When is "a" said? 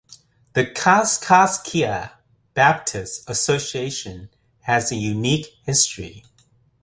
4.91-4.95